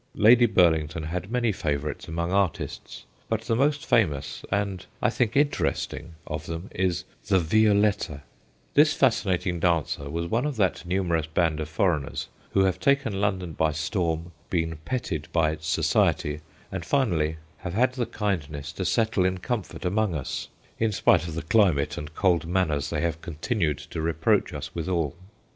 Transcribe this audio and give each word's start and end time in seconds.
Lady 0.15 0.47
Burling 0.47 0.87
ton 0.87 1.03
had 1.03 1.31
many 1.31 1.51
favourites 1.51 2.07
among 2.07 2.31
artists, 2.31 3.05
but 3.29 3.41
the 3.41 3.55
most 3.55 3.85
famous, 3.85 4.43
and 4.51 4.87
I 4.99 5.11
think 5.11 5.37
interesting, 5.37 6.15
of 6.25 6.47
them 6.47 6.71
is' 6.73 7.03
the 7.29 7.37
Violetta/ 7.37 8.23
This 8.73 8.93
fascinating 8.95 9.59
dancer 9.59 10.09
was 10.09 10.25
one 10.25 10.47
of 10.47 10.55
that 10.55 10.87
numerous 10.87 11.27
band 11.27 11.59
of 11.59 11.69
foreigners 11.69 12.29
who 12.53 12.61
have 12.63 12.79
taken 12.79 13.21
London 13.21 13.53
by 13.53 13.73
storm, 13.73 14.31
been 14.49 14.79
petted 14.85 15.27
by 15.31 15.51
its 15.51 15.67
society, 15.67 16.41
and 16.71 16.83
finally 16.83 17.37
have 17.57 17.75
had 17.75 17.93
the 17.93 18.07
kindness 18.07 18.71
to 18.73 18.85
settle 18.85 19.23
in 19.23 19.37
comfort 19.37 19.85
among 19.85 20.15
us 20.15 20.47
in 20.79 20.91
spite 20.91 21.27
of 21.27 21.35
the 21.35 21.43
climate 21.43 21.95
and 21.95 22.15
cold 22.15 22.47
manners 22.47 22.89
they 22.89 23.01
have 23.01 23.21
continued 23.21 23.77
to 23.77 24.01
reproach 24.01 24.51
us 24.51 24.73
withal. 24.73 25.15